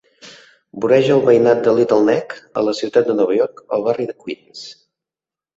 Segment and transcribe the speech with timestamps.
[0.85, 4.17] Voreja el veïnat de Little Neck a la ciutat de Nova York al barri de
[4.25, 4.65] Queens.